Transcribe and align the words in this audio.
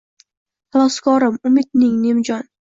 Xaloskorim 0.77 1.39
umidning 1.53 2.03
nimjon 2.03 2.53